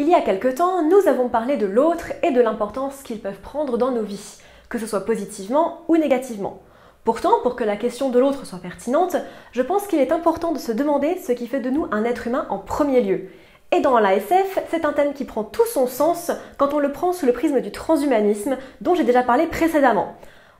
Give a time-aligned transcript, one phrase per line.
[0.00, 3.42] Il y a quelque temps, nous avons parlé de l'autre et de l'importance qu'ils peuvent
[3.42, 4.38] prendre dans nos vies,
[4.70, 6.62] que ce soit positivement ou négativement.
[7.04, 9.16] Pourtant, pour que la question de l'autre soit pertinente,
[9.52, 12.26] je pense qu'il est important de se demander ce qui fait de nous un être
[12.28, 13.28] humain en premier lieu.
[13.72, 17.12] Et dans l'ASF, c'est un thème qui prend tout son sens quand on le prend
[17.12, 20.14] sous le prisme du transhumanisme dont j'ai déjà parlé précédemment.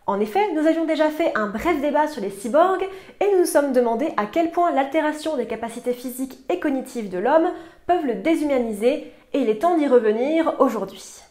[0.06, 2.86] En effet, nous avions déjà fait un bref débat sur les cyborgs
[3.20, 7.18] et nous nous sommes demandé à quel point l'altération des capacités physiques et cognitives de
[7.18, 7.48] l'homme
[7.86, 11.22] peuvent le déshumaniser et il est temps d'y revenir aujourd'hui.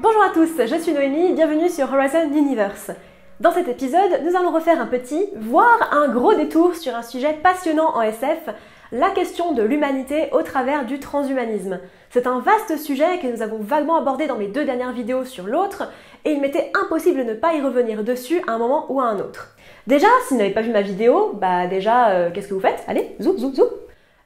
[0.00, 2.92] Bonjour à tous, je suis Noémie, bienvenue sur Horizon Universe.
[3.40, 7.36] Dans cet épisode, nous allons refaire un petit, voire un gros détour sur un sujet
[7.42, 8.48] passionnant en SF,
[8.92, 11.80] la question de l'humanité au travers du transhumanisme.
[12.10, 15.48] C'est un vaste sujet que nous avons vaguement abordé dans mes deux dernières vidéos sur
[15.48, 15.90] l'autre,
[16.24, 19.06] et il m'était impossible de ne pas y revenir dessus à un moment ou à
[19.06, 19.56] un autre.
[19.88, 22.84] Déjà, si vous n'avez pas vu ma vidéo, bah déjà, euh, qu'est-ce que vous faites?
[22.86, 23.64] Allez, zou, zou, zou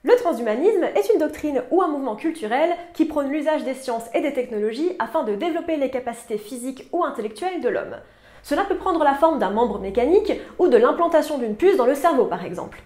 [0.05, 4.20] le transhumanisme est une doctrine ou un mouvement culturel qui prône l'usage des sciences et
[4.20, 7.97] des technologies afin de développer les capacités physiques ou intellectuelles de l'homme.
[8.42, 11.94] Cela peut prendre la forme d'un membre mécanique ou de l'implantation d'une puce dans le
[11.94, 12.83] cerveau par exemple.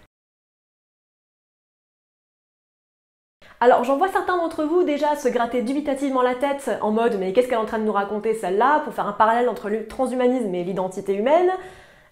[3.61, 7.33] Alors j'en vois certains d'entre vous déjà se gratter dubitativement la tête en mode mais
[7.33, 9.89] qu'est-ce qu'elle est en train de nous raconter celle-là pour faire un parallèle entre le
[9.89, 11.51] transhumanisme et l'identité humaine?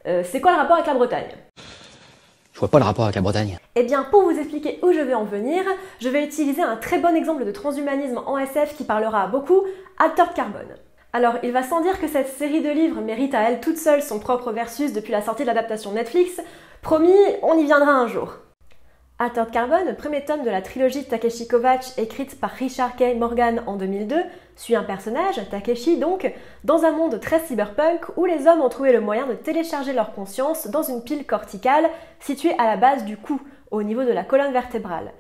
[0.07, 1.29] Euh, C'est quoi le rapport avec la Bretagne?
[2.55, 3.59] Je vois pas le rapport avec la Bretagne.
[3.75, 5.65] Eh bien, pour vous expliquer où je vais en venir,
[6.01, 9.65] je vais utiliser un très bon exemple de transhumanisme en SF qui parlera à beaucoup,
[9.99, 10.77] Altered Carbone.
[11.13, 14.03] Alors, il va sans dire que cette série de livres mérite à elle toute seule
[14.03, 16.41] son propre versus depuis la sortie de l'adaptation Netflix.
[16.81, 18.39] Promis, on y viendra un jour.
[19.19, 23.17] Altered Carbon, premier tome de la trilogie Takeshi Kovacs écrite par Richard K.
[23.17, 24.17] Morgan en 2002,
[24.57, 26.33] suit un personnage, Takeshi donc,
[26.65, 30.15] dans un monde très cyberpunk où les hommes ont trouvé le moyen de télécharger leur
[30.15, 34.25] conscience dans une pile corticale située à la base du cou, au niveau de la
[34.25, 35.13] colonne vertébrale.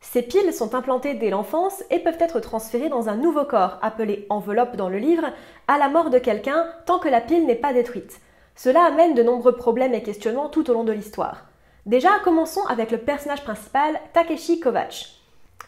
[0.00, 4.26] Ces piles sont implantées dès l'enfance et peuvent être transférées dans un nouveau corps, appelé
[4.28, 5.26] enveloppe dans le livre,
[5.68, 8.20] à la mort de quelqu'un tant que la pile n'est pas détruite.
[8.56, 11.46] Cela amène de nombreux problèmes et questionnements tout au long de l'histoire.
[11.86, 15.21] Déjà, commençons avec le personnage principal, Takeshi Kovacs.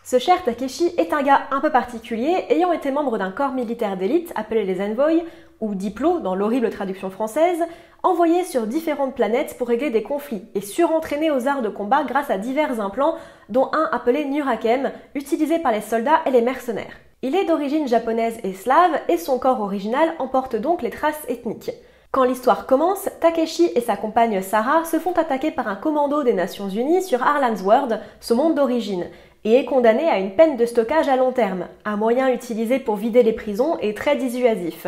[0.07, 3.97] Ce cher Takeshi est un gars un peu particulier, ayant été membre d'un corps militaire
[3.97, 5.25] d'élite appelé les Envoys,
[5.61, 7.65] ou Diplo dans l'horrible traduction française,
[8.03, 12.29] envoyé sur différentes planètes pour régler des conflits et surentraîné aux arts de combat grâce
[12.29, 13.17] à divers implants,
[13.49, 17.01] dont un appelé Nurakem, utilisé par les soldats et les mercenaires.
[17.23, 21.71] Il est d'origine japonaise et slave, et son corps original emporte donc les traces ethniques.
[22.13, 26.35] Quand l'histoire commence, Takeshi et sa compagne Sarah se font attaquer par un commando des
[26.35, 29.07] Nations Unies sur Arlan's World, ce monde d'origine,
[29.45, 32.97] et est condamné à une peine de stockage à long terme, un moyen utilisé pour
[32.97, 34.87] vider les prisons et très dissuasif.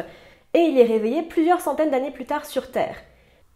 [0.55, 2.97] Et il est réveillé plusieurs centaines d'années plus tard sur Terre.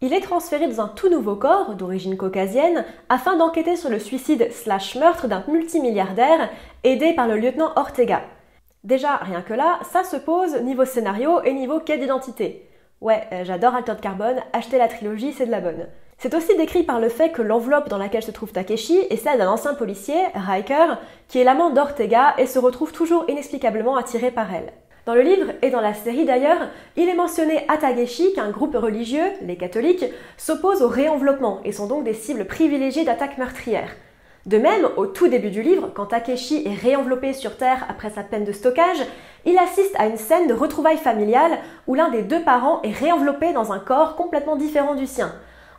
[0.01, 4.51] Il est transféré dans un tout nouveau corps, d'origine caucasienne, afin d'enquêter sur le suicide
[4.51, 6.49] slash meurtre d'un multimilliardaire,
[6.83, 8.23] aidé par le lieutenant Ortega.
[8.83, 12.67] Déjà, rien que là, ça se pose niveau scénario et niveau quête d'identité.
[12.99, 15.87] Ouais, euh, j'adore Altered Carbone, acheter la trilogie, c'est de la bonne.
[16.21, 19.39] C'est aussi décrit par le fait que l'enveloppe dans laquelle se trouve Takeshi est celle
[19.39, 24.53] d'un ancien policier, Riker, qui est l'amant d'Ortega et se retrouve toujours inexplicablement attiré par
[24.53, 24.71] elle.
[25.07, 28.75] Dans le livre et dans la série d'ailleurs, il est mentionné à Takeshi qu'un groupe
[28.75, 30.05] religieux, les catholiques,
[30.37, 33.95] s'oppose au réenveloppement et sont donc des cibles privilégiées d'attaques meurtrières.
[34.45, 38.21] De même, au tout début du livre, quand Takeshi est réenveloppé sur Terre après sa
[38.21, 39.03] peine de stockage,
[39.45, 41.57] il assiste à une scène de retrouvailles familiales
[41.87, 45.33] où l'un des deux parents est réenveloppé dans un corps complètement différent du sien.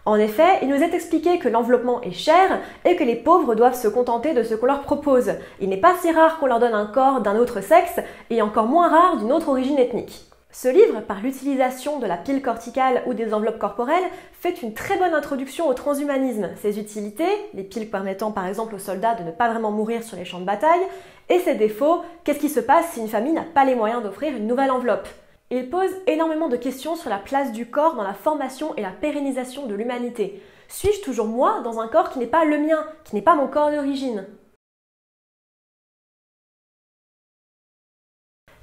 [0.04, 3.80] En effet, il nous est expliqué que l'enveloppement est cher et que les pauvres doivent
[3.80, 5.34] se contenter de ce qu'on leur propose.
[5.60, 8.66] Il n'est pas si rare qu'on leur donne un corps d'un autre sexe et encore
[8.66, 10.26] moins rare d'une autre origine ethnique.
[10.50, 14.98] Ce livre, par l'utilisation de la pile corticale ou des enveloppes corporelles, fait une très
[14.98, 19.30] bonne introduction au transhumanisme, ses utilités, les piles permettant par exemple aux soldats de ne
[19.30, 20.82] pas vraiment mourir sur les champs de bataille,
[21.30, 24.36] et ses défauts, qu'est-ce qui se passe si une famille n'a pas les moyens d'offrir
[24.36, 25.08] une nouvelle enveloppe?
[25.54, 28.90] Il pose énormément de questions sur la place du corps dans la formation et la
[28.90, 30.42] pérennisation de l'humanité.
[30.66, 33.48] Suis-je toujours moi dans un corps qui n'est pas le mien, qui n'est pas mon
[33.48, 34.26] corps d'origine?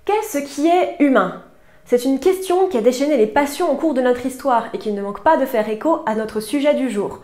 [0.04, 1.44] Qu'est-ce qui est humain?
[1.86, 4.92] C'est une question qui a déchaîné les passions au cours de notre histoire et qui
[4.92, 7.20] ne manque pas de faire écho à notre sujet du jour.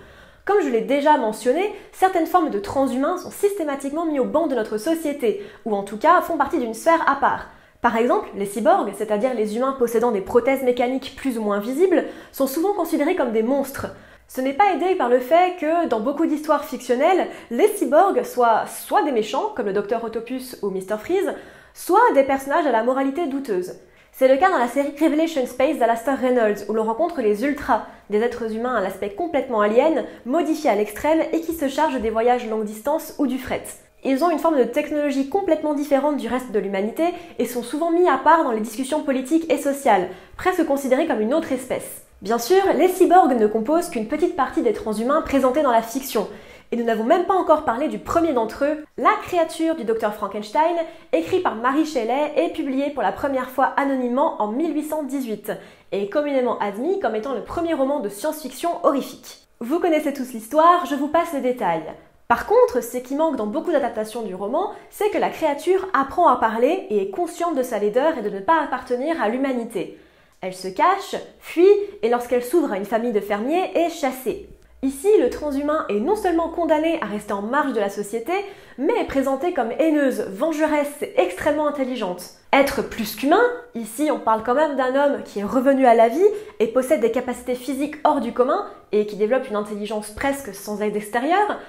[0.45, 4.53] Comme je l'ai déjà mentionné, certaines formes de transhumains sont systématiquement mis au banc de
[4.53, 7.47] notre société, ou en tout cas font partie d'une sphère à part.
[7.85, 12.05] Par exemple, les cyborgs, c'est-à-dire les humains possédant des prothèses mécaniques plus ou moins visibles,
[12.31, 13.89] sont souvent considérés comme des monstres.
[14.27, 18.65] Ce n'est pas aidé par le fait que, dans beaucoup d'histoires fictionnelles, les cyborgs soient
[18.65, 20.97] soit des méchants, comme le Docteur Autopus ou Mr.
[20.97, 21.31] Freeze,
[21.75, 23.75] soit des personnages à la moralité douteuse.
[24.11, 27.85] C'est le cas dans la série Revelation Space d'Alastair Reynolds, où l'on rencontre les Ultras,
[28.09, 32.09] des êtres humains à l'aspect complètement alien, modifiés à l'extrême et qui se chargent des
[32.09, 33.61] voyages longue distance ou du fret.
[34.07, 37.05] Ils ont une forme de technologie complètement différente du reste de l'humanité
[37.39, 41.21] et sont souvent mis à part dans les discussions politiques et sociales, presque considérés comme
[41.21, 42.03] une autre espèce.
[42.21, 46.27] Bien sûr, les cyborgs ne composent qu'une petite partie des transhumains présentés dans la fiction,
[46.71, 50.13] et nous n'avons même pas encore parlé du premier d'entre eux, La créature du docteur
[50.13, 50.75] Frankenstein,
[51.11, 55.51] écrit par Marie Shelley et publié pour la première fois anonymement en 1818,
[55.93, 59.47] et communément admis comme étant le premier roman de science-fiction horrifique.
[59.61, 61.91] Vous connaissez tous l'histoire, je vous passe les détails.
[62.27, 66.27] Par contre, ce qui manque dans beaucoup d'adaptations du roman, c'est que la créature apprend
[66.27, 69.99] à parler et est consciente de sa laideur et de ne pas appartenir à l'humanité.
[70.41, 71.69] Elle se cache, fuit,
[72.01, 74.49] et lorsqu'elle s'ouvre à une famille de fermiers, est chassée.
[74.81, 78.33] Ici, le transhumain est non seulement condamné à rester en marge de la société,
[78.77, 82.23] mais est présenté comme haineuse, vengeresse et extrêmement intelligente.
[82.53, 83.41] Être plus qu'humain,
[83.73, 86.27] ici on parle quand même d'un homme qui est revenu à la vie
[86.59, 90.81] et possède des capacités physiques hors du commun et qui développe une intelligence presque sans
[90.81, 91.59] aide extérieure,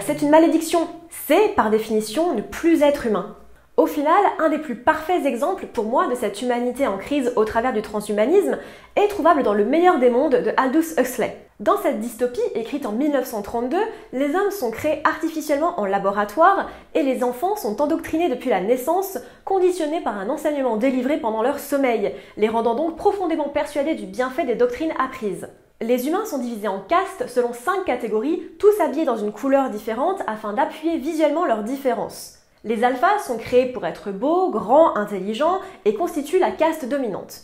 [0.00, 0.88] c'est une malédiction.
[1.10, 3.36] C'est par définition ne plus être humain.
[3.76, 7.44] Au final, un des plus parfaits exemples pour moi de cette humanité en crise au
[7.44, 8.56] travers du transhumanisme
[8.96, 11.36] est trouvable dans Le meilleur des mondes de Aldous Huxley.
[11.60, 13.76] Dans cette dystopie, écrite en 1932,
[14.14, 19.18] les hommes sont créés artificiellement en laboratoire et les enfants sont endoctrinés depuis la naissance,
[19.44, 24.44] conditionnés par un enseignement délivré pendant leur sommeil, les rendant donc profondément persuadés du bienfait
[24.44, 25.48] des doctrines apprises.
[25.82, 30.22] Les humains sont divisés en castes selon cinq catégories, tous habillés dans une couleur différente
[30.26, 32.38] afin d'appuyer visuellement leurs différences.
[32.64, 37.42] Les alphas sont créés pour être beaux, grands, intelligents et constituent la caste dominante.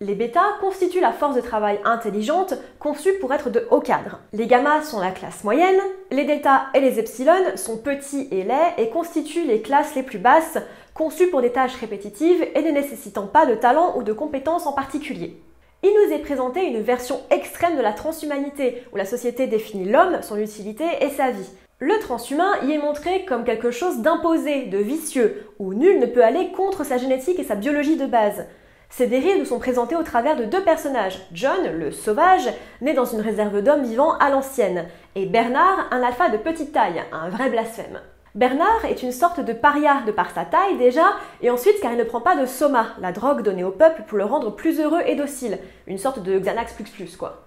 [0.00, 4.18] Les bêtas constituent la force de travail intelligente conçue pour être de haut cadre.
[4.32, 5.80] Les gammas sont la classe moyenne,
[6.10, 10.18] les deltas et les epsilon sont petits et laids et constituent les classes les plus
[10.18, 10.58] basses,
[10.92, 14.72] conçues pour des tâches répétitives et ne nécessitant pas de talent ou de compétences en
[14.72, 15.40] particulier.
[15.82, 20.18] Il nous est présenté une version extrême de la transhumanité, où la société définit l'homme,
[20.20, 21.48] son utilité et sa vie.
[21.78, 26.22] Le transhumain y est montré comme quelque chose d'imposé, de vicieux, où nul ne peut
[26.22, 28.44] aller contre sa génétique et sa biologie de base.
[28.90, 32.50] Ces dérives nous sont présentées au travers de deux personnages, John, le sauvage,
[32.82, 37.02] né dans une réserve d'hommes vivant à l'ancienne, et Bernard, un alpha de petite taille,
[37.10, 38.00] un vrai blasphème.
[38.36, 41.98] Bernard est une sorte de paria de par sa taille déjà, et ensuite car il
[41.98, 45.00] ne prend pas de soma, la drogue donnée au peuple pour le rendre plus heureux
[45.04, 47.42] et docile, une sorte de Xanax plus plus quoi.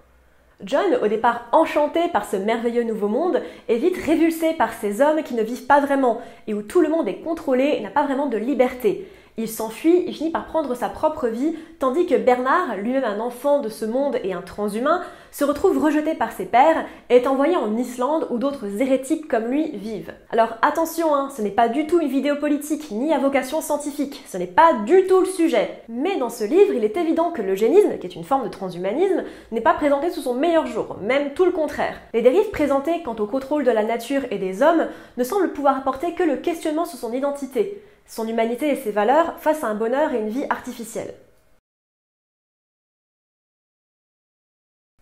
[0.61, 5.23] John, au départ enchanté par ce merveilleux nouveau monde, est vite révulsé par ces hommes
[5.23, 8.03] qui ne vivent pas vraiment et où tout le monde est contrôlé et n'a pas
[8.03, 9.07] vraiment de liberté.
[9.35, 13.61] Il s'enfuit et finit par prendre sa propre vie, tandis que Bernard, lui-même un enfant
[13.61, 15.01] de ce monde et un transhumain,
[15.31, 19.45] se retrouve rejeté par ses pères et est envoyé en Islande où d'autres hérétiques comme
[19.45, 20.13] lui vivent.
[20.31, 24.23] Alors attention, hein, ce n'est pas du tout une vidéo politique ni à vocation scientifique,
[24.27, 25.81] ce n'est pas du tout le sujet.
[25.89, 29.23] Mais dans ce livre, il est évident que l'eugénisme, qui est une forme de transhumanisme,
[29.51, 31.99] n'est pas présenté sous son meilleur jour, même tout le contraire.
[32.13, 34.87] Les dérives présentées quant au contrôle de la nature et des hommes
[35.17, 39.39] ne semblent pouvoir apporter que le questionnement sur son identité son humanité et ses valeurs
[39.39, 41.13] face à un bonheur et une vie artificielle.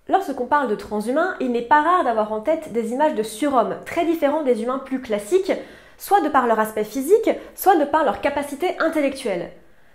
[0.08, 3.78] Lorsqu'on parle de transhumains, il n'est pas rare d'avoir en tête des images de surhommes,
[3.86, 5.54] très différents des humains plus classiques,
[5.98, 9.52] soit de par leur aspect physique, soit de par leur capacité intellectuelle.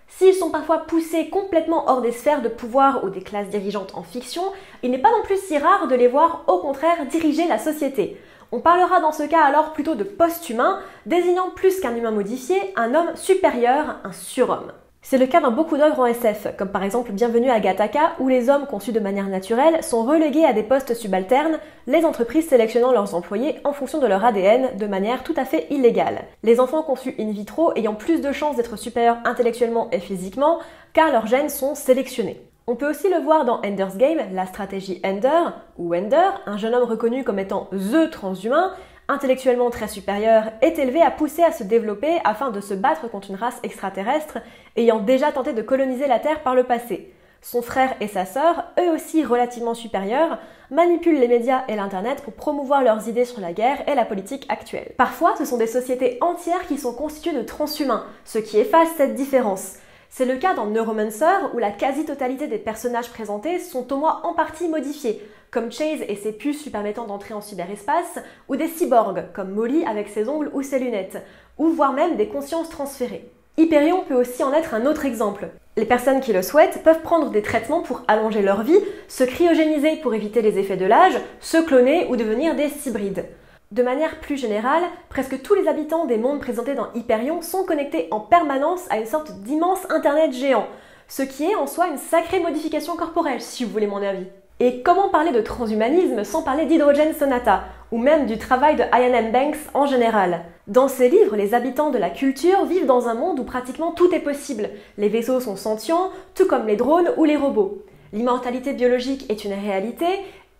[0.09, 4.02] S'ils sont parfois poussés complètement hors des sphères de pouvoir ou des classes dirigeantes en
[4.02, 4.45] fiction,
[4.83, 8.21] il n'est pas non plus si rare de les voir au contraire diriger la société,
[8.53, 12.95] on parlera dans ce cas alors plutôt de post-humain, désignant plus qu'un humain modifié, un
[12.95, 14.73] homme supérieur, un surhomme.
[15.09, 18.26] C'est le cas dans beaucoup d'œuvres en SF, comme par exemple Bienvenue à Gattaca, où
[18.26, 22.91] les hommes conçus de manière naturelle sont relégués à des postes subalternes, les entreprises sélectionnant
[22.91, 26.25] leurs employés en fonction de leur ADN de manière tout à fait illégale.
[26.43, 30.59] Les enfants conçus in vitro ayant plus de chances d'être supérieurs intellectuellement et physiquement,
[30.93, 32.46] car leurs gènes sont sélectionnés.
[32.68, 36.75] On peut aussi le voir dans Ender's Game, la stratégie Ender, ou Ender, un jeune
[36.75, 38.73] homme reconnu comme étant THE transhumain,
[39.06, 43.30] intellectuellement très supérieur, est élevé à pousser à se développer afin de se battre contre
[43.30, 44.38] une race extraterrestre
[44.75, 47.14] ayant déjà tenté de coloniser la Terre par le passé.
[47.40, 50.38] Son frère et sa sœur, eux aussi relativement supérieurs,
[50.73, 54.44] manipulent les médias et l'Internet pour promouvoir leurs idées sur la guerre et la politique
[54.49, 54.90] actuelle.
[54.96, 59.14] Parfois, ce sont des sociétés entières qui sont constituées de transhumains, ce qui efface cette
[59.14, 59.75] différence.
[60.10, 64.32] C'est le cas dans Neuromancer où la quasi-totalité des personnages présentés sont au moins en
[64.32, 65.20] partie modifiés,
[65.50, 69.84] comme Chase et ses puces lui permettant d'entrer en cyberespace, ou des cyborgs, comme Molly
[69.84, 71.22] avec ses ongles ou ses lunettes,
[71.58, 73.30] ou voire même des consciences transférées.
[73.58, 75.48] Hyperion peut aussi en être un autre exemple.
[75.78, 79.96] Les personnes qui le souhaitent peuvent prendre des traitements pour allonger leur vie, se cryogéniser
[79.96, 83.25] pour éviter les effets de l'âge, se cloner ou devenir des hybrides.
[83.73, 88.06] De manière plus générale, presque tous les habitants des mondes présentés dans Hyperion sont connectés
[88.12, 90.68] en permanence à une sorte d'immense Internet géant,
[91.08, 94.26] ce qui est en soi une sacrée modification corporelle, si vous voulez mon avis.
[94.61, 99.12] Et comment parler de transhumanisme sans parler d'Hydrogen Sonata, ou même du travail de Ian
[99.12, 99.32] M.
[99.32, 100.44] Banks en général?
[100.68, 104.14] Dans ses livres, les habitants de la culture vivent dans un monde où pratiquement tout
[104.14, 104.70] est possible.
[104.96, 107.82] Les vaisseaux sont sentients, tout comme les drones ou les robots.
[108.12, 110.06] L'immortalité biologique est une réalité,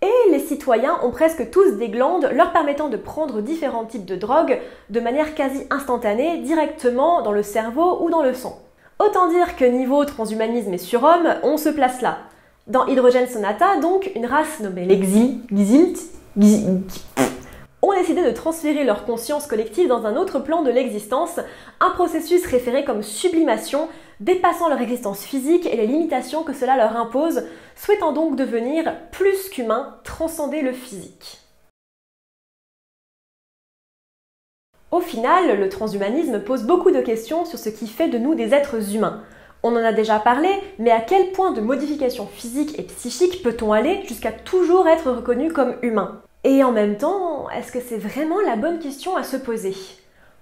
[0.07, 4.17] et les citoyens ont presque tous des glandes leur permettant de prendre différents types de
[4.17, 4.61] drogues
[4.91, 8.61] de manière quasi instantanée directement dans le cerveau ou dans le sang.
[8.99, 12.19] Autant dire que niveau transhumanisme et surhomme, on se place là.
[12.67, 15.41] Dans Hydrogen Sonata, donc, une race nommée l'exil,
[17.83, 21.39] ont décidé de transférer leur conscience collective dans un autre plan de l'existence,
[21.81, 23.89] un processus référé comme sublimation,
[24.21, 27.45] dépassant leur existence physique et les limitations que cela leur impose,
[27.75, 31.41] souhaitant donc devenir plus qu'humains, transcender le physique.
[34.91, 38.55] Au final, le transhumanisme pose beaucoup de questions sur ce qui fait de nous des
[38.55, 39.25] êtres humains.
[39.63, 43.73] On en a déjà parlé, mais à quel point de modification physique et psychique peut-on
[43.73, 46.23] aller jusqu'à toujours être reconnu comme humain?
[46.45, 49.75] Et en même temps, est-ce que c'est vraiment la bonne question à se poser?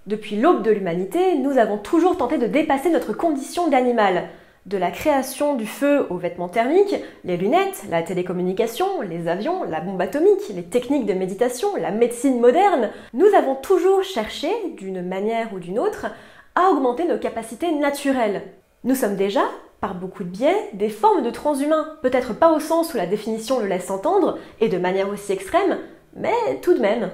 [0.07, 4.29] Depuis l'aube de l'humanité, nous avons toujours tenté de dépasser notre condition d'animal.
[4.67, 9.79] De la création du feu aux vêtements thermiques, les lunettes, la télécommunication, les avions, la
[9.79, 14.47] bombe atomique, les techniques de méditation, la médecine moderne, nous avons toujours cherché,
[14.77, 16.05] d'une manière ou d'une autre,
[16.53, 18.43] à augmenter nos capacités naturelles.
[18.83, 19.41] Nous sommes déjà,
[19.81, 23.59] par beaucoup de biais, des formes de transhumains, peut-être pas au sens où la définition
[23.59, 25.79] le laisse entendre, et de manière aussi extrême,
[26.15, 27.09] mais tout de même.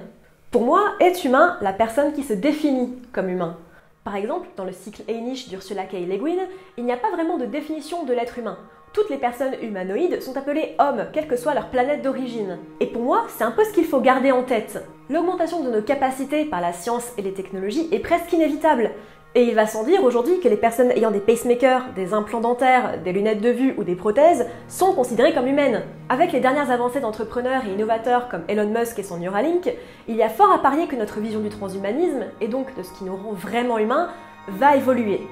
[0.52, 3.56] Pour moi, est humain la personne qui se définit comme humain.
[4.04, 5.92] Par exemple, dans le cycle Einish d'Ursula K.
[5.94, 6.42] Le Guin,
[6.76, 8.58] il n'y a pas vraiment de définition de l'être humain.
[8.92, 12.58] Toutes les personnes humanoïdes sont appelées hommes, quelle que soit leur planète d'origine.
[12.80, 14.84] Et pour moi, c'est un peu ce qu'il faut garder en tête.
[15.08, 18.90] L'augmentation de nos capacités par la science et les technologies est presque inévitable.
[19.34, 22.98] Et il va sans dire aujourd'hui que les personnes ayant des pacemakers, des implants dentaires,
[23.02, 25.84] des lunettes de vue ou des prothèses sont considérées comme humaines.
[26.10, 29.72] Avec les dernières avancées d'entrepreneurs et innovateurs comme Elon Musk et son Neuralink,
[30.06, 32.92] il y a fort à parier que notre vision du transhumanisme, et donc de ce
[32.92, 34.10] qui nous rend vraiment humains,
[34.48, 35.22] va évoluer.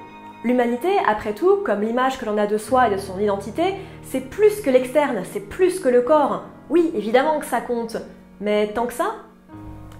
[0.43, 4.31] L'humanité, après tout, comme l'image que l'on a de soi et de son identité, c'est
[4.31, 6.45] plus que l'externe, c'est plus que le corps.
[6.71, 7.97] Oui, évidemment que ça compte,
[8.39, 9.13] mais tant que ça,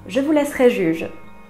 [0.08, 1.08] je vous laisserai juge.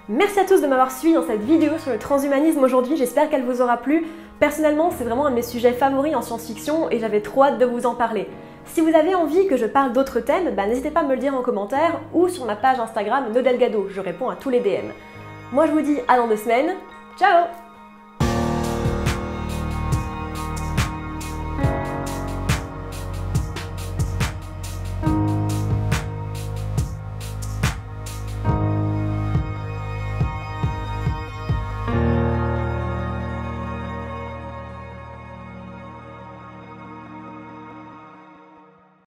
[0.08, 3.44] Merci à tous de m'avoir suivi dans cette vidéo sur le transhumanisme aujourd'hui, j'espère qu'elle
[3.44, 4.04] vous aura plu.
[4.40, 7.64] Personnellement, c'est vraiment un de mes sujets favoris en science-fiction et j'avais trop hâte de
[7.64, 8.26] vous en parler.
[8.66, 11.20] Si vous avez envie que je parle d'autres thèmes, bah, n'hésitez pas à me le
[11.20, 14.90] dire en commentaire ou sur ma page Instagram Nodelgado, je réponds à tous les DM.
[15.52, 16.74] Moi je vous dis à dans deux semaines,
[17.16, 17.46] ciao